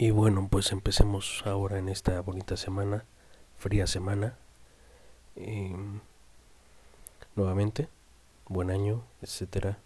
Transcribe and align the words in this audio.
Y 0.00 0.12
bueno, 0.12 0.46
pues 0.48 0.70
empecemos 0.70 1.42
ahora 1.44 1.76
en 1.76 1.88
esta 1.88 2.20
bonita 2.20 2.56
semana, 2.56 3.04
fría 3.56 3.88
semana. 3.88 4.38
Em, 5.34 5.98
nuevamente, 7.34 7.88
buen 8.46 8.70
año, 8.70 9.02
etcétera. 9.22 9.78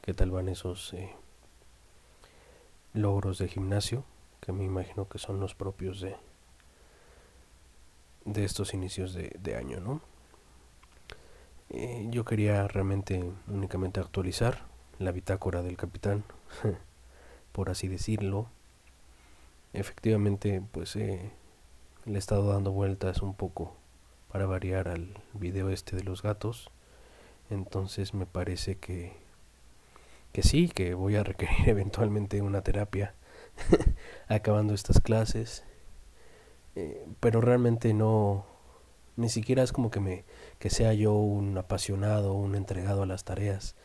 ¿Qué 0.00 0.14
tal 0.14 0.30
van 0.30 0.48
esos 0.48 0.94
eh, 0.94 1.16
logros 2.92 3.38
de 3.38 3.48
gimnasio? 3.48 4.04
Que 4.40 4.52
me 4.52 4.62
imagino 4.62 5.08
que 5.08 5.18
son 5.18 5.40
los 5.40 5.56
propios 5.56 6.00
de, 6.00 6.14
de 8.24 8.44
estos 8.44 8.74
inicios 8.74 9.12
de, 9.12 9.36
de 9.40 9.56
año, 9.56 9.80
¿no? 9.80 10.02
Eh, 11.70 12.06
yo 12.10 12.24
quería 12.24 12.68
realmente 12.68 13.24
únicamente 13.48 13.98
actualizar 13.98 14.66
la 15.00 15.10
bitácora 15.10 15.62
del 15.62 15.76
capitán, 15.76 16.22
por 17.50 17.70
así 17.70 17.88
decirlo 17.88 18.46
efectivamente 19.72 20.62
pues 20.72 20.96
eh, 20.96 21.30
le 22.04 22.14
he 22.14 22.18
estado 22.18 22.52
dando 22.52 22.72
vueltas 22.72 23.22
un 23.22 23.34
poco 23.34 23.76
para 24.30 24.46
variar 24.46 24.88
al 24.88 25.14
video 25.34 25.70
este 25.70 25.96
de 25.96 26.04
los 26.04 26.22
gatos. 26.22 26.70
Entonces 27.50 28.14
me 28.14 28.26
parece 28.26 28.76
que 28.76 29.20
que 30.32 30.42
sí 30.42 30.68
que 30.68 30.94
voy 30.94 31.16
a 31.16 31.24
requerir 31.24 31.56
eventualmente 31.68 32.42
una 32.42 32.62
terapia 32.62 33.14
acabando 34.28 34.74
estas 34.74 35.00
clases. 35.00 35.64
Eh, 36.74 37.06
pero 37.20 37.40
realmente 37.40 37.92
no 37.94 38.46
ni 39.16 39.28
siquiera 39.28 39.62
es 39.62 39.72
como 39.72 39.90
que 39.90 40.00
me 40.00 40.24
que 40.58 40.70
sea 40.70 40.94
yo 40.94 41.12
un 41.14 41.58
apasionado 41.58 42.32
un 42.34 42.54
entregado 42.54 43.02
a 43.02 43.06
las 43.06 43.24
tareas. 43.24 43.76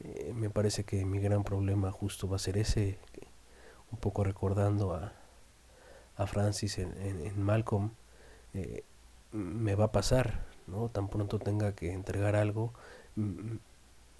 Eh, 0.00 0.32
me 0.34 0.50
parece 0.50 0.84
que 0.84 1.04
mi 1.04 1.20
gran 1.20 1.44
problema 1.44 1.92
justo 1.92 2.28
va 2.28 2.36
a 2.36 2.40
ser 2.40 2.58
ese 2.58 2.98
un 3.92 3.98
poco 3.98 4.24
recordando 4.24 4.94
a, 4.94 5.12
a 6.16 6.26
Francis 6.26 6.78
en, 6.78 6.92
en, 7.00 7.42
Malcolm, 7.42 7.90
eh, 8.54 8.84
me 9.32 9.74
va 9.74 9.86
a 9.86 9.92
pasar, 9.92 10.44
¿no? 10.66 10.88
Tan 10.88 11.08
pronto 11.08 11.38
tenga 11.38 11.74
que 11.74 11.92
entregar 11.92 12.36
algo, 12.36 12.72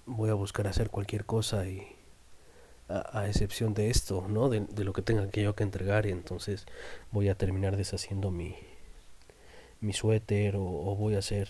voy 0.05 0.29
a 0.29 0.33
buscar 0.33 0.67
hacer 0.67 0.89
cualquier 0.89 1.25
cosa 1.25 1.67
y 1.67 1.87
a, 2.89 3.27
excepción 3.27 3.73
de 3.73 3.89
esto, 3.89 4.25
¿no? 4.27 4.49
De, 4.49 4.61
de, 4.61 4.83
lo 4.83 4.93
que 4.93 5.01
tenga 5.01 5.29
que 5.29 5.43
yo 5.43 5.55
que 5.55 5.63
entregar 5.63 6.05
y 6.05 6.11
entonces 6.11 6.65
voy 7.11 7.29
a 7.29 7.35
terminar 7.35 7.77
deshaciendo 7.77 8.31
mi, 8.31 8.55
mi 9.83 9.93
suéter 9.93 10.55
o, 10.55 10.95
voy 10.95 11.15
a 11.15 11.19
hacer 11.19 11.49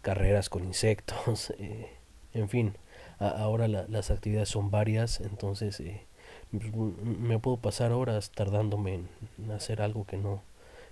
carreras 0.00 0.48
con 0.48 0.64
insectos, 0.64 1.50
eh, 1.58 1.90
en 2.32 2.48
fin, 2.48 2.76
ahora 3.18 3.66
las 3.68 4.10
actividades 4.10 4.48
son 4.48 4.70
varias, 4.70 5.20
entonces 5.20 5.80
eh, 5.80 6.06
me 6.52 7.38
puedo 7.38 7.58
pasar 7.58 7.92
horas 7.92 8.30
tardándome 8.30 8.94
en 8.94 9.50
hacer 9.50 9.82
algo 9.82 10.06
que 10.06 10.16
no 10.16 10.42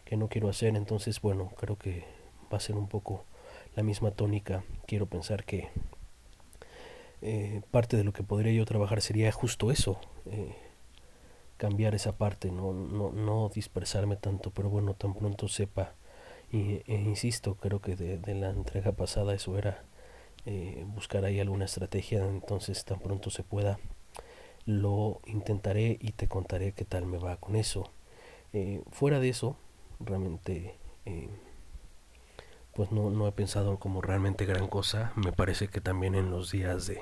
que 0.06 0.16
no 0.16 0.28
quiero 0.28 0.48
hacer. 0.48 0.76
Entonces 0.76 1.20
bueno 1.20 1.52
creo 1.56 1.76
que 1.76 2.04
va 2.52 2.56
a 2.56 2.60
ser 2.60 2.76
un 2.76 2.88
poco 2.88 3.24
la 3.74 3.82
misma 3.82 4.10
tónica. 4.10 4.64
Quiero 4.86 5.06
pensar 5.06 5.44
que 5.44 5.68
eh, 7.22 7.60
parte 7.70 7.96
de 7.96 8.04
lo 8.04 8.12
que 8.12 8.22
podría 8.22 8.52
yo 8.52 8.64
trabajar 8.64 9.00
sería 9.02 9.32
justo 9.32 9.70
eso 9.70 9.98
eh, 10.26 10.54
cambiar 11.56 11.94
esa 11.94 12.16
parte 12.18 12.50
no, 12.50 12.72
no, 12.74 13.10
no 13.10 13.48
dispersarme 13.48 14.16
tanto 14.16 14.50
pero 14.50 14.70
bueno 14.70 14.94
tan 14.94 15.14
pronto 15.14 15.48
sepa. 15.48 15.92
Y, 16.52 16.82
e 16.86 16.94
insisto 16.94 17.56
creo 17.56 17.80
que 17.80 17.96
de, 17.96 18.18
de, 18.18 18.34
la 18.34 18.50
entrega 18.50 18.92
pasada 18.92 19.34
eso 19.34 19.58
era 19.58 19.82
eh, 20.44 20.84
buscar 20.86 21.24
ahí 21.24 21.40
alguna 21.40 21.64
estrategia 21.64 22.24
entonces 22.24 22.84
tan 22.84 23.00
pronto 23.00 23.30
se 23.30 23.42
pueda 23.42 23.80
lo 24.66 25.20
intentaré 25.26 25.98
y 26.00 26.12
te 26.12 26.28
contaré 26.28 26.72
qué 26.72 26.84
tal 26.84 27.06
me 27.06 27.18
va 27.18 27.36
con 27.36 27.56
eso. 27.56 27.90
Eh, 28.52 28.82
fuera 28.90 29.20
de 29.20 29.28
eso, 29.30 29.56
realmente, 30.00 30.76
eh, 31.06 31.28
pues 32.74 32.92
no, 32.92 33.10
no 33.10 33.26
he 33.28 33.32
pensado 33.32 33.78
como 33.78 34.02
realmente 34.02 34.44
gran 34.44 34.68
cosa. 34.68 35.12
Me 35.16 35.32
parece 35.32 35.68
que 35.68 35.80
también 35.80 36.14
en 36.14 36.30
los 36.30 36.50
días 36.50 36.86
de 36.86 37.00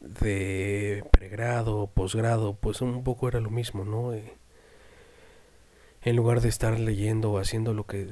de 0.00 1.04
pregrado, 1.12 1.88
posgrado, 1.94 2.54
pues 2.54 2.80
un 2.80 3.04
poco 3.04 3.28
era 3.28 3.40
lo 3.40 3.50
mismo, 3.50 3.84
¿no? 3.84 4.12
Eh, 4.12 4.34
en 6.02 6.16
lugar 6.16 6.40
de 6.40 6.48
estar 6.48 6.78
leyendo 6.80 7.32
o 7.32 7.38
haciendo 7.38 7.72
lo 7.74 7.86
que 7.86 8.08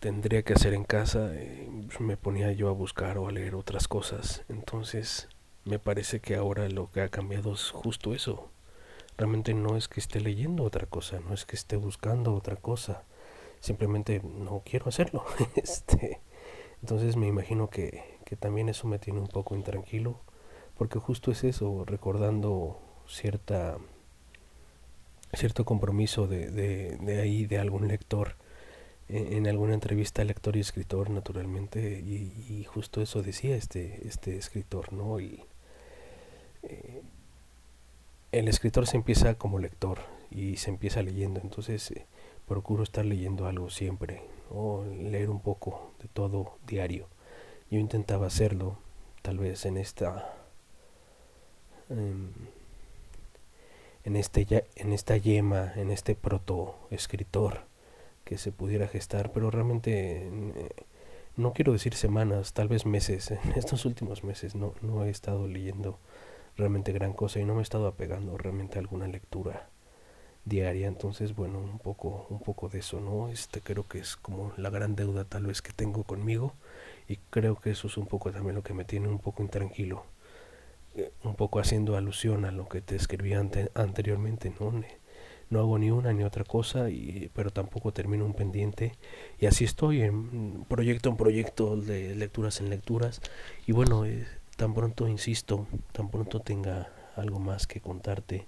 tendría 0.00 0.42
que 0.42 0.54
hacer 0.54 0.74
en 0.74 0.84
casa, 0.84 1.32
me 2.00 2.16
ponía 2.16 2.52
yo 2.52 2.68
a 2.68 2.72
buscar 2.72 3.18
o 3.18 3.28
a 3.28 3.32
leer 3.32 3.54
otras 3.54 3.88
cosas. 3.88 4.44
Entonces, 4.48 5.28
me 5.64 5.78
parece 5.78 6.20
que 6.20 6.36
ahora 6.36 6.68
lo 6.68 6.90
que 6.90 7.00
ha 7.00 7.08
cambiado 7.08 7.54
es 7.54 7.70
justo 7.70 8.14
eso. 8.14 8.50
Realmente 9.16 9.54
no 9.54 9.76
es 9.76 9.88
que 9.88 10.00
esté 10.00 10.20
leyendo 10.20 10.64
otra 10.64 10.86
cosa, 10.86 11.20
no 11.20 11.34
es 11.34 11.44
que 11.44 11.56
esté 11.56 11.76
buscando 11.76 12.34
otra 12.34 12.56
cosa. 12.56 13.04
Simplemente 13.60 14.20
no 14.22 14.62
quiero 14.64 14.88
hacerlo. 14.88 15.24
este, 15.56 16.20
entonces 16.82 17.16
me 17.16 17.26
imagino 17.26 17.70
que, 17.70 18.18
que 18.24 18.36
también 18.36 18.68
eso 18.68 18.86
me 18.88 18.98
tiene 18.98 19.20
un 19.20 19.28
poco 19.28 19.54
intranquilo. 19.54 20.20
Porque 20.76 20.98
justo 20.98 21.30
es 21.30 21.44
eso, 21.44 21.84
recordando 21.86 22.80
cierta 23.06 23.78
cierto 25.32 25.64
compromiso 25.64 26.26
de, 26.26 26.50
de, 26.50 26.96
de 26.96 27.20
ahí 27.20 27.46
de 27.46 27.58
algún 27.58 27.88
lector 27.88 28.36
en, 29.08 29.32
en, 29.32 29.46
alguna 29.48 29.74
entrevista 29.74 30.22
lector 30.24 30.56
y 30.56 30.60
escritor 30.60 31.10
naturalmente 31.10 32.00
y, 32.04 32.32
y, 32.48 32.64
justo 32.64 33.02
eso 33.02 33.22
decía 33.22 33.56
este 33.56 34.06
este 34.06 34.36
escritor 34.36 34.92
no 34.92 35.18
y 35.20 35.44
el 38.38 38.48
escritor 38.48 38.86
se 38.86 38.96
empieza 38.96 39.34
como 39.34 39.58
lector 39.58 40.00
y 40.30 40.56
se 40.56 40.70
empieza 40.70 41.02
leyendo, 41.02 41.40
entonces 41.40 41.90
eh, 41.92 42.06
procuro 42.46 42.82
estar 42.82 43.04
leyendo 43.04 43.46
algo 43.46 43.70
siempre, 43.70 44.22
o 44.50 44.84
leer 44.84 45.30
un 45.30 45.40
poco 45.40 45.92
de 46.00 46.08
todo 46.08 46.58
diario. 46.66 47.06
Yo 47.70 47.78
intentaba 47.78 48.26
hacerlo, 48.26 48.78
tal 49.22 49.38
vez 49.38 49.64
en 49.66 49.76
esta 49.76 50.34
em, 51.90 52.32
en 54.04 54.16
este 54.16 54.66
en 54.76 54.92
esta 54.92 55.16
yema, 55.16 55.72
en 55.76 55.90
este 55.90 56.14
proto 56.14 56.76
escritor 56.90 57.62
que 58.24 58.38
se 58.38 58.52
pudiera 58.52 58.88
gestar, 58.88 59.32
pero 59.32 59.50
realmente 59.50 60.26
eh, 60.26 60.70
no 61.36 61.52
quiero 61.52 61.72
decir 61.72 61.94
semanas, 61.94 62.52
tal 62.52 62.68
vez 62.68 62.86
meses. 62.86 63.30
En 63.44 63.52
estos 63.56 63.84
últimos 63.84 64.24
meses 64.24 64.54
no, 64.54 64.74
no 64.82 65.04
he 65.04 65.10
estado 65.10 65.46
leyendo 65.48 65.98
realmente 66.56 66.92
gran 66.92 67.12
cosa 67.12 67.40
y 67.40 67.44
no 67.44 67.54
me 67.54 67.60
he 67.60 67.62
estado 67.62 67.86
apegando 67.86 68.36
realmente 68.38 68.78
a 68.78 68.80
alguna 68.80 69.06
lectura 69.06 69.68
diaria. 70.44 70.86
Entonces 70.88 71.34
bueno 71.34 71.58
un 71.58 71.78
poco 71.78 72.26
un 72.30 72.40
poco 72.40 72.68
de 72.68 72.80
eso 72.80 73.00
no 73.00 73.28
este 73.28 73.60
creo 73.60 73.86
que 73.88 73.98
es 73.98 74.16
como 74.16 74.52
la 74.56 74.70
gran 74.70 74.94
deuda 74.96 75.24
tal 75.24 75.46
vez 75.46 75.62
que 75.62 75.72
tengo 75.72 76.04
conmigo 76.04 76.54
y 77.08 77.16
creo 77.30 77.56
que 77.56 77.70
eso 77.70 77.88
es 77.88 77.96
un 77.96 78.06
poco 78.06 78.30
también 78.32 78.54
lo 78.54 78.62
que 78.62 78.74
me 78.74 78.84
tiene 78.84 79.08
un 79.08 79.18
poco 79.18 79.42
intranquilo 79.42 80.04
eh, 80.96 81.12
un 81.24 81.34
poco 81.34 81.58
haciendo 81.58 81.96
alusión 81.96 82.44
a 82.44 82.52
lo 82.52 82.68
que 82.68 82.80
te 82.80 82.96
escribí 82.96 83.34
ante, 83.34 83.70
anteriormente 83.74 84.52
no 84.60 84.72
no 85.50 85.60
hago 85.60 85.78
ni 85.78 85.90
una 85.90 86.12
ni 86.12 86.24
otra 86.24 86.44
cosa 86.44 86.90
y 86.90 87.30
pero 87.34 87.50
tampoco 87.50 87.92
termino 87.92 88.24
un 88.24 88.34
pendiente 88.34 88.92
y 89.38 89.46
así 89.46 89.64
estoy 89.64 90.02
en 90.02 90.64
proyecto 90.64 91.08
en 91.10 91.16
proyecto 91.16 91.76
de 91.76 92.14
lecturas 92.14 92.60
en 92.60 92.70
lecturas 92.70 93.20
y 93.66 93.72
bueno 93.72 94.04
tan 94.56 94.74
pronto, 94.74 95.08
insisto, 95.08 95.66
tan 95.92 96.10
pronto 96.10 96.40
tenga 96.40 96.92
algo 97.16 97.38
más 97.38 97.66
que 97.66 97.80
contarte, 97.80 98.46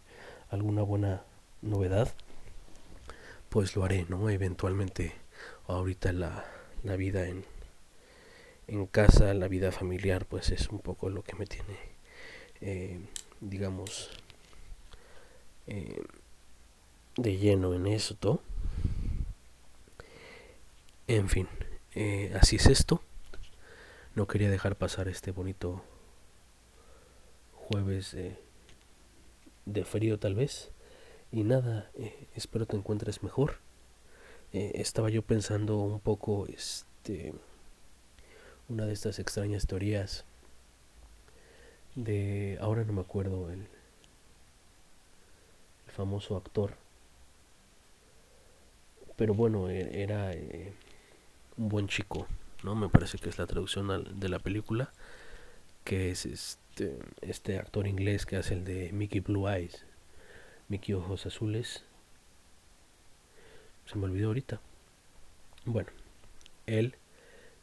alguna 0.51 0.83
buena 0.83 1.25
novedad, 1.63 2.13
pues 3.49 3.77
lo 3.77 3.85
haré, 3.85 4.07
¿no? 4.09 4.31
Eventualmente, 4.31 5.13
ahorita 5.67 6.13
la, 6.13 6.45
la 6.83 6.97
vida 6.97 7.29
en, 7.29 7.45
en 8.67 8.87
casa, 8.87 9.35
la 9.35 9.49
vida 9.49 9.73
familiar, 9.73 10.27
pues 10.27 10.51
es 10.51 10.69
un 10.69 10.81
poco 10.81 11.11
lo 11.11 11.23
que 11.23 11.35
me 11.37 11.47
tiene, 11.47 11.79
eh, 12.61 13.01
digamos, 13.41 14.11
eh, 15.67 16.03
de 17.17 17.37
lleno 17.37 17.75
en 17.75 17.87
esto. 17.87 18.43
En 21.09 21.29
fin, 21.29 21.49
eh, 21.95 22.37
así 22.41 22.57
es 22.57 22.67
esto. 22.67 23.01
No 24.15 24.27
quería 24.27 24.51
dejar 24.51 24.77
pasar 24.77 25.09
este 25.09 25.31
bonito 25.31 25.85
jueves 27.67 28.15
eh, 28.15 28.39
de 29.65 29.85
frío 29.85 30.19
tal 30.19 30.35
vez. 30.35 30.71
Y 31.33 31.43
nada, 31.43 31.91
eh, 31.95 32.29
espero 32.35 32.67
te 32.67 32.77
encuentres 32.77 33.23
mejor. 33.23 33.59
Eh, 34.53 34.73
estaba 34.77 35.11
yo 35.11 35.23
pensando 35.23 35.79
un 35.79 36.01
poco, 36.01 36.47
este, 36.47 37.35
una 38.69 38.87
de 38.87 38.93
estas 38.93 39.19
extrañas 39.19 39.67
teorías 39.67 40.25
de, 41.97 42.59
ahora 42.61 42.85
no 42.85 42.93
me 42.93 43.01
acuerdo, 43.01 43.51
el, 43.51 43.61
el 45.87 45.93
famoso 45.93 46.37
actor. 46.37 46.75
Pero 49.17 49.35
bueno, 49.35 49.69
e, 49.69 50.03
era 50.03 50.33
un 51.57 51.69
buen 51.69 51.89
chico, 51.89 52.29
¿no? 52.63 52.77
Me 52.77 52.89
parece 52.89 53.19
que 53.19 53.29
es 53.29 53.39
la 53.39 53.47
traducción 53.47 54.21
de 54.21 54.29
la 54.29 54.39
película, 54.39 54.93
que 55.85 56.11
es 56.11 56.27
este 56.27 56.66
este, 56.77 56.99
este 57.23 57.59
actor 57.59 57.87
inglés 57.87 58.27
que 58.27 58.37
hace 58.37 58.53
el 58.53 58.65
de 58.67 58.93
Mickey 58.93 59.21
Blue 59.21 59.49
Eyes. 59.49 59.87
Mickey 60.69 60.95
Ojos 60.95 61.25
Azules. 61.25 61.85
Se 63.87 63.97
me 63.97 64.05
olvidó 64.05 64.29
ahorita. 64.29 64.61
Bueno, 65.65 65.89
él 66.67 66.97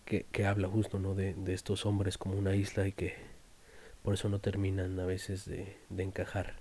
que, 0.06 0.26
que 0.32 0.48
habla 0.48 0.68
justo 0.68 0.98
¿no? 0.98 1.14
De, 1.14 1.36
de, 1.36 1.54
estos 1.54 1.86
hombres 1.86 2.18
como 2.18 2.40
una 2.40 2.56
isla 2.56 2.88
y 2.88 2.92
que 2.92 3.14
por 4.02 4.16
eso 4.16 4.30
no 4.30 4.40
terminan 4.40 5.00
a 5.00 5.06
veces 5.06 5.46
de, 5.46 5.78
de 5.90 6.04
encajar. 6.04 6.56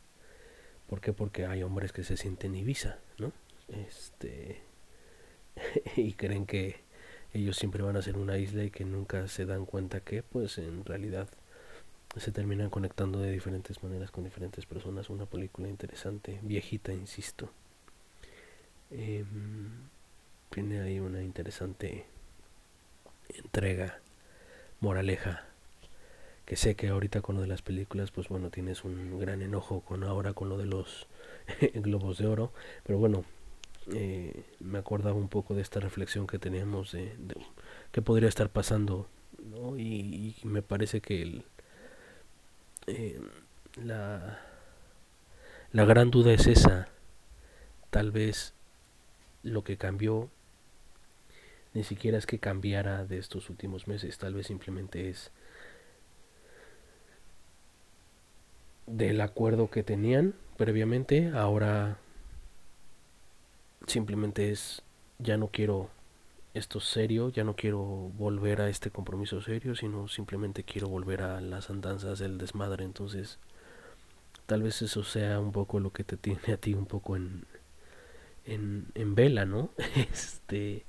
¿Por 0.90 1.00
qué? 1.00 1.14
Porque 1.14 1.46
hay 1.46 1.62
hombres 1.62 1.92
que 1.92 2.04
se 2.04 2.18
sienten 2.18 2.54
Ibiza, 2.54 2.98
¿no? 3.16 3.32
Este 3.68 4.60
y 5.96 6.12
creen 6.12 6.44
que 6.44 6.76
ellos 7.32 7.56
siempre 7.56 7.82
van 7.82 7.96
a 7.96 8.02
ser 8.02 8.18
una 8.18 8.36
isla 8.36 8.62
y 8.62 8.70
que 8.70 8.84
nunca 8.84 9.26
se 9.28 9.46
dan 9.46 9.64
cuenta 9.64 10.00
que 10.00 10.22
pues 10.22 10.58
en 10.58 10.84
realidad 10.84 11.28
se 12.20 12.30
terminan 12.30 12.70
conectando 12.70 13.20
de 13.20 13.30
diferentes 13.30 13.82
maneras 13.82 14.10
con 14.10 14.24
diferentes 14.24 14.66
personas. 14.66 15.08
Una 15.08 15.26
película 15.26 15.68
interesante, 15.68 16.38
viejita, 16.42 16.92
insisto. 16.92 17.50
Eh, 18.90 19.24
tiene 20.50 20.80
ahí 20.80 21.00
una 21.00 21.22
interesante 21.22 22.04
entrega, 23.28 24.00
moraleja. 24.80 25.46
Que 26.44 26.56
sé 26.56 26.74
que 26.74 26.88
ahorita 26.88 27.22
con 27.22 27.36
lo 27.36 27.40
de 27.40 27.46
las 27.46 27.62
películas, 27.62 28.10
pues 28.10 28.28
bueno, 28.28 28.50
tienes 28.50 28.84
un 28.84 29.18
gran 29.18 29.40
enojo 29.40 29.80
con 29.80 30.04
ahora 30.04 30.34
con 30.34 30.48
lo 30.48 30.58
de 30.58 30.66
los 30.66 31.06
globos 31.74 32.18
de 32.18 32.26
oro. 32.26 32.52
Pero 32.84 32.98
bueno, 32.98 33.24
eh, 33.94 34.44
me 34.60 34.78
acordaba 34.78 35.16
un 35.16 35.28
poco 35.28 35.54
de 35.54 35.62
esta 35.62 35.80
reflexión 35.80 36.26
que 36.26 36.38
teníamos 36.38 36.92
de, 36.92 37.16
de 37.16 37.36
qué 37.90 38.02
podría 38.02 38.28
estar 38.28 38.50
pasando. 38.50 39.08
¿no? 39.42 39.78
Y, 39.78 40.36
y 40.42 40.46
me 40.46 40.60
parece 40.60 41.00
que 41.00 41.22
el, 41.22 41.44
eh, 42.86 43.20
la, 43.76 44.38
la 45.72 45.84
gran 45.84 46.10
duda 46.10 46.32
es 46.32 46.46
esa. 46.46 46.88
Tal 47.90 48.10
vez 48.10 48.54
lo 49.42 49.64
que 49.64 49.76
cambió 49.76 50.30
ni 51.74 51.84
siquiera 51.84 52.18
es 52.18 52.26
que 52.26 52.38
cambiara 52.38 53.04
de 53.04 53.18
estos 53.18 53.48
últimos 53.48 53.88
meses, 53.88 54.18
tal 54.18 54.34
vez 54.34 54.46
simplemente 54.46 55.08
es 55.08 55.30
del 58.86 59.20
acuerdo 59.20 59.70
que 59.70 59.82
tenían 59.82 60.34
previamente, 60.56 61.30
ahora 61.34 61.96
simplemente 63.86 64.50
es 64.50 64.82
ya 65.18 65.36
no 65.36 65.48
quiero 65.48 65.88
esto 66.54 66.80
serio, 66.80 67.30
ya 67.30 67.44
no 67.44 67.56
quiero 67.56 67.80
volver 67.80 68.60
a 68.60 68.68
este 68.68 68.90
compromiso 68.90 69.40
serio, 69.40 69.74
sino 69.74 70.08
simplemente 70.08 70.64
quiero 70.64 70.88
volver 70.88 71.22
a 71.22 71.40
las 71.40 71.70
andanzas 71.70 72.18
del 72.18 72.38
desmadre. 72.38 72.84
Entonces, 72.84 73.38
tal 74.46 74.62
vez 74.62 74.82
eso 74.82 75.02
sea 75.02 75.40
un 75.40 75.52
poco 75.52 75.80
lo 75.80 75.92
que 75.92 76.04
te 76.04 76.16
tiene 76.16 76.52
a 76.52 76.56
ti 76.58 76.74
un 76.74 76.86
poco 76.86 77.16
en, 77.16 77.46
en, 78.44 78.86
en 78.94 79.14
vela, 79.14 79.46
¿no? 79.46 79.70
Este, 79.96 80.84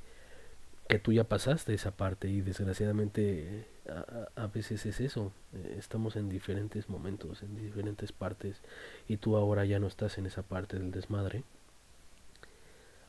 que 0.89 0.99
tú 0.99 1.13
ya 1.13 1.23
pasaste 1.23 1.73
esa 1.73 1.91
parte 1.91 2.27
y 2.27 2.41
desgraciadamente 2.41 3.65
a, 3.89 4.43
a, 4.43 4.47
veces 4.47 4.85
es 4.85 4.99
eso. 4.99 5.31
Estamos 5.77 6.17
en 6.17 6.27
diferentes 6.27 6.89
momentos, 6.89 7.41
en 7.41 7.55
diferentes 7.55 8.11
partes 8.11 8.61
y 9.07 9.17
tú 9.17 9.37
ahora 9.37 9.63
ya 9.63 9.79
no 9.79 9.87
estás 9.87 10.17
en 10.17 10.25
esa 10.25 10.43
parte 10.43 10.77
del 10.77 10.91
desmadre. 10.91 11.43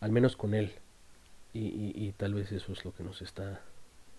Al 0.00 0.12
menos 0.12 0.36
con 0.36 0.54
él, 0.54 0.74
y, 1.54 1.92
y, 1.94 2.12
tal 2.12 2.34
vez 2.34 2.50
eso 2.50 2.72
es 2.72 2.84
lo 2.84 2.92
que 2.92 3.04
nos 3.04 3.22
está 3.22 3.62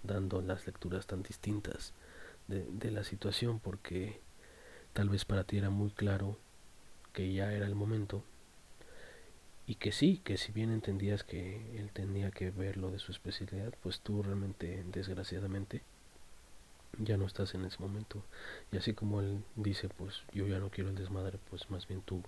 dando 0.04 0.42
las 0.42 0.66
lecturas 0.66 1.06
tan 1.06 1.22
distintas 1.22 1.94
de, 2.48 2.66
de, 2.72 2.92
la 2.92 3.04
situación, 3.04 3.60
porque 3.60 4.22
tal 4.94 5.10
vez 5.10 5.26
para 5.26 5.44
ti 5.44 5.58
era 5.58 5.70
muy 5.70 5.92
claro 5.92 6.38
que 7.12 7.34
ya 7.34 7.52
era 7.52 7.66
el 7.66 7.76
momento 7.76 8.24
y 9.68 9.76
que 9.76 9.92
sí, 9.92 10.22
que 10.24 10.38
si 10.38 10.54
bien 10.54 10.72
entendías 10.72 11.24
que 11.24 11.78
él 11.78 11.92
tenía 11.92 12.32
que 12.32 12.52
ver 12.52 12.78
lo 12.78 12.90
de 12.90 13.00
su 13.00 13.12
especialidad, 13.12 13.74
pues 13.84 14.00
tú 14.00 14.24
realmente, 14.24 14.86
desgraciadamente, 14.92 15.82
ya 17.00 17.18
no 17.18 17.26
estás 17.26 17.54
en 17.56 17.66
ese 17.66 17.80
momento. 17.80 18.24
Y 18.72 18.78
así 18.78 18.94
como 18.94 19.20
él 19.20 19.44
dice, 19.56 19.90
pues 19.90 20.24
yo 20.32 20.48
ya 20.48 20.60
no 20.60 20.70
quiero 20.70 20.90
el 20.90 20.96
desmadre, 20.96 21.38
pues 21.50 21.70
más 21.70 21.88
bien 21.88 22.02
tú, 22.02 22.24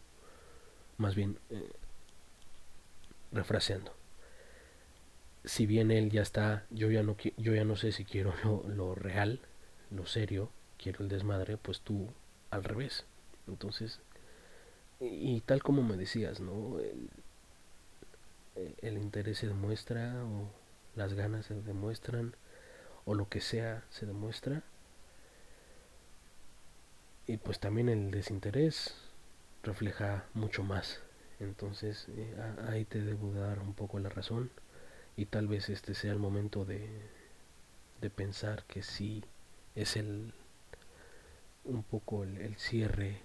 más 0.97 1.15
bien 1.15 1.37
eh, 1.49 1.71
refraseando 3.31 3.93
si 5.45 5.65
bien 5.65 5.91
él 5.91 6.11
ya 6.11 6.21
está, 6.21 6.65
yo 6.69 6.91
ya 6.91 7.03
no, 7.03 7.15
yo 7.37 7.53
ya 7.53 7.63
no 7.63 7.75
sé 7.75 7.91
si 7.91 8.05
quiero 8.05 8.33
lo, 8.43 8.63
lo, 8.67 8.95
real, 8.95 9.39
lo 9.91 10.05
serio, 10.05 10.49
quiero 10.77 11.03
el 11.03 11.09
desmadre, 11.09 11.57
pues 11.57 11.81
tú 11.81 12.09
al 12.51 12.63
revés. 12.63 13.05
Entonces, 13.47 13.99
y, 14.99 15.41
tal 15.41 15.63
como 15.63 15.83
me 15.83 15.97
decías, 15.97 16.39
¿no? 16.39 16.79
El, 16.79 17.09
el, 18.81 18.97
interés 18.97 19.37
se 19.39 19.47
demuestra, 19.47 20.23
o 20.25 20.49
las 20.95 21.13
ganas 21.13 21.45
se 21.45 21.61
demuestran, 21.61 22.35
o 23.05 23.13
lo 23.13 23.29
que 23.29 23.41
sea 23.41 23.83
se 23.89 24.05
demuestra. 24.05 24.63
Y 27.27 27.37
pues 27.37 27.59
también 27.59 27.89
el 27.89 28.09
desinterés 28.11 28.95
refleja 29.63 30.25
mucho 30.33 30.63
más. 30.63 31.01
Entonces, 31.39 32.07
eh, 32.09 32.35
ahí 32.67 32.85
te 32.85 33.01
debo 33.01 33.31
dar 33.33 33.59
un 33.59 33.73
poco 33.73 33.99
la 33.99 34.09
razón 34.09 34.49
y 35.17 35.25
tal 35.25 35.47
vez 35.47 35.69
este 35.69 35.95
sea 35.95 36.13
el 36.13 36.19
momento 36.19 36.63
de, 36.63 36.87
de 38.01 38.09
pensar 38.09 38.63
que 38.65 38.83
sí 38.83 39.23
es 39.75 39.97
el 39.97 40.33
un 41.65 41.83
poco 41.83 42.23
el, 42.23 42.55
cierre 42.55 43.19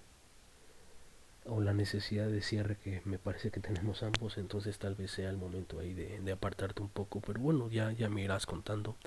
o 1.45 1.61
la 1.61 1.73
necesidad 1.73 2.27
de 2.27 2.41
cierre 2.41 2.77
que 2.77 3.01
me 3.05 3.17
parece 3.17 3.51
que 3.51 3.59
tenemos 3.59 4.03
ambos 4.03 4.37
entonces 4.37 4.79
tal 4.79 4.95
vez 4.95 5.11
sea 5.11 5.29
el 5.29 5.37
momento 5.37 5.79
ahí 5.79 5.93
de, 5.93 6.19
de 6.19 6.31
apartarte 6.31 6.81
un 6.81 6.89
poco 6.89 7.21
pero 7.21 7.39
bueno 7.39 7.69
ya 7.69 7.91
ya 7.91 8.09
me 8.09 8.23
irás 8.23 8.45
contando 8.45 8.97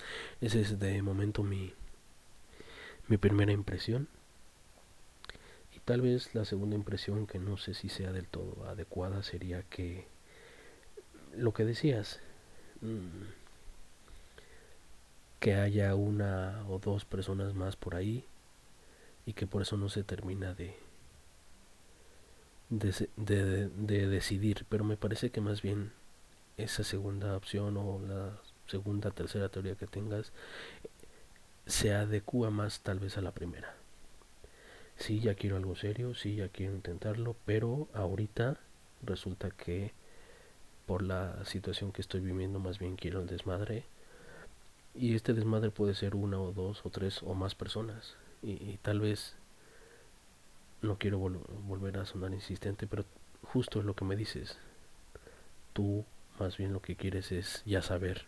ese 0.41 0.61
es 0.61 0.79
de 0.79 1.03
momento 1.03 1.43
mi 1.43 1.75
mi 3.09 3.19
primera 3.19 3.53
impresión 3.53 4.09
y 5.75 5.81
tal 5.81 6.01
vez 6.01 6.35
la 6.35 6.45
segunda 6.45 6.77
impresión 6.77 7.27
que 7.27 7.39
no 7.39 7.57
sé 7.57 7.75
si 7.75 7.89
sea 7.89 8.13
del 8.13 8.29
todo 8.29 8.67
adecuada 8.67 9.23
sería 9.23 9.63
que 9.65 10.07
lo 11.37 11.53
que 11.53 11.65
decías. 11.65 12.21
Que 15.41 15.55
haya 15.55 15.95
una 15.95 16.65
o 16.69 16.79
dos 16.79 17.05
personas 17.05 17.55
más 17.55 17.77
por 17.77 17.95
ahí 17.95 18.25
y 19.27 19.33
que 19.33 19.47
por 19.47 19.63
eso 19.63 19.77
no 19.77 19.89
se 19.89 20.03
termina 20.03 20.55
de, 20.55 20.75
de, 22.71 23.09
de, 23.17 23.69
de, 23.69 24.07
decidir. 24.07 24.65
Pero 24.69 24.85
me 24.85 24.97
parece 24.97 25.31
que 25.31 25.41
más 25.41 25.63
bien 25.63 25.93
esa 26.57 26.85
segunda 26.85 27.37
opción 27.37 27.77
o 27.77 28.01
la 28.07 28.39
segunda, 28.67 29.11
tercera 29.11 29.49
teoría 29.49 29.75
que 29.77 29.87
tengas 29.87 30.33
se 31.67 31.93
adecua 31.95 32.51
más 32.51 32.81
tal 32.81 33.01
vez 33.01 33.19
a 33.19 33.21
la 33.21 33.33
primera. 33.33 33.75
Sí, 34.97 35.21
ya 35.21 35.35
quiero 35.35 35.57
algo 35.57 35.77
serio, 35.77 36.15
sí, 36.15 36.37
ya 36.37 36.49
quiero 36.49 36.75
intentarlo, 36.75 37.37
pero 37.45 37.89
ahorita 37.93 38.59
resulta 39.03 39.51
que 39.51 39.93
por 40.87 41.03
la 41.03 41.45
situación 41.45 41.93
que 41.93 42.01
estoy 42.01 42.21
viviendo, 42.21 42.59
más 42.59 42.79
bien 42.79 42.97
quiero 42.97 43.21
el 43.21 43.27
desmadre. 43.27 43.85
Y 44.95 45.15
este 45.15 45.35
desmadre 45.35 45.71
puede 45.71 45.95
ser 45.95 46.15
una 46.15 46.41
o 46.41 46.53
dos 46.53 46.87
o 46.87 46.91
tres 46.91 47.23
o 47.23 47.35
más 47.35 47.55
personas. 47.55 48.17
Y, 48.43 48.77
tal 48.79 49.01
vez 49.01 49.35
no 50.83 50.99
quiero 50.99 51.19
vol 51.19 51.41
volver 51.67 51.99
a 51.99 52.07
sonar 52.07 52.33
insistente, 52.33 52.87
pero 52.87 53.05
justo 53.43 53.81
es 53.81 53.85
lo 53.85 53.95
que 53.95 54.05
me 54.05 54.17
dices. 54.17 54.59
Tú 55.73 56.05
más 56.39 56.57
bien 56.57 56.73
lo 56.73 56.81
que 56.81 56.97
quieres 56.97 57.33
es 57.33 57.63
ya 57.65 57.83
saber 57.83 58.27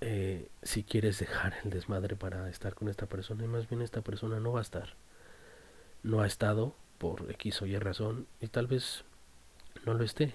eh, 0.00 0.48
si 0.62 0.82
quieres 0.82 1.18
dejar 1.18 1.54
el 1.64 1.70
desmadre 1.70 2.16
para 2.16 2.48
estar 2.50 2.74
con 2.74 2.88
esta 2.88 3.06
persona 3.06 3.44
y 3.44 3.48
más 3.48 3.68
bien 3.68 3.80
esta 3.80 4.02
persona 4.02 4.40
no 4.40 4.52
va 4.52 4.58
a 4.60 4.62
estar. 4.62 4.94
No 6.02 6.20
ha 6.20 6.26
estado 6.26 6.74
por 6.98 7.30
X 7.30 7.62
o 7.62 7.66
Y 7.66 7.78
razón 7.78 8.26
y 8.40 8.48
tal 8.48 8.66
vez 8.66 9.04
no 9.84 9.94
lo 9.94 10.04
esté. 10.04 10.34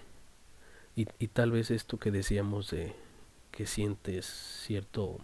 Y, 0.95 1.07
y 1.19 1.27
tal 1.27 1.51
vez 1.51 1.71
esto 1.71 1.97
que 1.97 2.11
decíamos 2.11 2.69
de 2.71 2.95
que 3.51 3.65
sientes 3.65 4.25
cierto, 4.25 5.19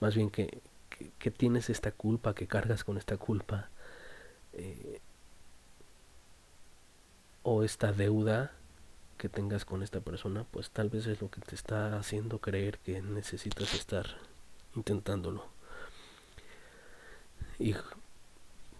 más 0.00 0.14
bien 0.14 0.30
que, 0.30 0.60
que, 1.18 1.30
tienes 1.30 1.70
esta 1.70 1.92
culpa, 1.92 2.34
que 2.34 2.46
cargas 2.46 2.84
con 2.84 2.98
esta 2.98 3.16
culpa, 3.16 3.68
eh, 4.52 5.00
o 7.42 7.62
esta 7.62 7.92
deuda 7.92 8.52
que 9.18 9.28
tengas 9.28 9.64
con 9.64 9.82
esta 9.82 10.00
persona, 10.00 10.44
pues 10.50 10.70
tal 10.70 10.90
vez 10.90 11.06
es 11.06 11.20
lo 11.20 11.30
que 11.30 11.40
te 11.40 11.54
está 11.54 11.98
haciendo 11.98 12.38
creer 12.40 12.78
que 12.78 13.00
necesitas 13.02 13.74
estar 13.74 14.06
intentándolo. 14.74 15.46
Y 17.58 17.74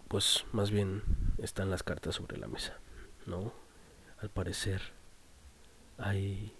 pues 0.07 0.45
más 0.51 0.71
bien 0.71 1.03
están 1.37 1.69
las 1.69 1.83
cartas 1.83 2.15
sobre 2.15 2.37
la 2.37 2.47
mesa, 2.47 2.77
¿no? 3.25 3.53
Al 4.25 4.31
parecer 4.31 4.81
hay 5.97 6.53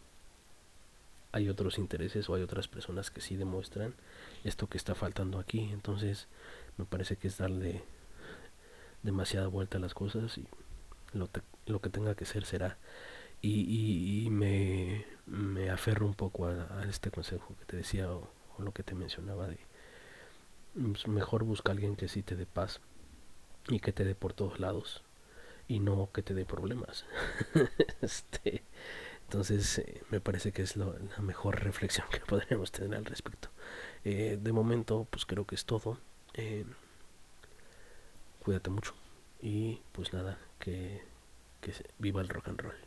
hay 1.32 1.50
otros 1.50 1.78
intereses 1.78 2.30
o 2.30 2.36
hay 2.36 2.44
otras 2.44 2.70
personas 2.70 3.12
que 3.12 3.20
sí 3.20 3.36
demuestran 3.36 3.94
esto 4.44 4.68
que 4.68 4.78
está 4.78 4.96
faltando 4.96 5.40
aquí 5.40 5.70
entonces 5.74 6.28
me 6.78 6.86
parece 6.86 7.18
que 7.18 7.28
es 7.28 7.38
darle 7.38 7.84
demasiada 9.04 9.48
vuelta 9.48 9.78
a 9.78 9.82
las 9.82 9.94
cosas 9.94 10.38
y 10.38 10.48
lo, 11.14 11.80
que 11.80 11.90
tenga 11.90 12.16
que 12.16 12.26
ser 12.26 12.46
será. 12.46 12.78
Y, 13.42 14.26
y, 14.26 14.30
me, 14.30 15.06
me, 15.28 15.70
aferro 15.70 16.06
un 16.08 16.16
poco 16.16 16.48
a, 16.48 16.84
este 16.90 17.12
consejo 17.12 17.56
que 17.60 17.66
te 17.66 17.78
decía 17.78 18.12
o, 18.12 18.28
lo 18.58 18.72
que 18.72 18.84
te 18.84 18.96
mencionaba 18.96 19.48
de 19.48 19.60
pues, 20.74 21.08
mejor 21.08 21.44
busca 21.44 21.72
alguien 21.72 21.96
que 21.96 22.08
sí 22.08 22.24
te 22.24 22.36
dé 22.36 22.46
paz 22.46 22.80
y 23.68 23.80
que 23.80 23.92
te 23.92 24.04
dé 24.04 24.16
por 24.16 24.34
todos 24.34 24.60
lados 24.60 25.04
y 25.68 25.80
no 25.80 26.10
que 26.14 26.22
te 26.22 26.34
dé 26.34 26.46
problemas. 26.46 27.06
este, 28.02 28.64
entonces 29.24 29.80
eh, 29.80 30.04
me 30.10 30.20
parece 30.22 30.52
que 30.52 30.62
es 30.62 30.76
la 30.78 30.94
mejor 31.20 31.64
reflexión 31.64 32.08
que 32.12 32.20
podríamos 32.28 32.72
tener 32.72 32.96
al 32.98 33.06
respecto. 33.06 33.50
Eh, 34.04 34.38
de 34.42 34.52
momento 34.52 35.08
pues 35.10 35.26
creo 35.26 35.46
que 35.46 35.56
es 35.56 35.66
todo. 35.66 36.00
Eh, 36.34 36.66
cuídate 38.44 38.70
mucho 38.70 38.94
y 39.42 39.82
pues 39.92 40.14
nada, 40.14 40.38
que, 40.60 41.02
que 41.62 41.74
viva 42.00 42.22
el 42.22 42.30
rock 42.30 42.50
and 42.50 42.62
roll. 42.62 42.85